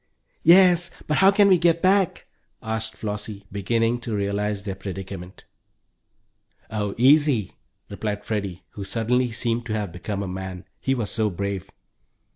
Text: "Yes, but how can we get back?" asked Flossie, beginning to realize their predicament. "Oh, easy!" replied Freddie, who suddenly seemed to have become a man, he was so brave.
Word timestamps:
"Yes, 0.41 0.89
but 1.05 1.17
how 1.19 1.29
can 1.29 1.47
we 1.47 1.59
get 1.59 1.83
back?" 1.83 2.25
asked 2.63 2.97
Flossie, 2.97 3.45
beginning 3.51 3.99
to 3.99 4.15
realize 4.15 4.63
their 4.63 4.73
predicament. 4.73 5.45
"Oh, 6.71 6.95
easy!" 6.97 7.51
replied 7.87 8.25
Freddie, 8.25 8.63
who 8.69 8.83
suddenly 8.83 9.31
seemed 9.31 9.67
to 9.67 9.73
have 9.73 9.91
become 9.91 10.23
a 10.23 10.27
man, 10.27 10.65
he 10.79 10.95
was 10.95 11.11
so 11.11 11.29
brave. 11.29 11.69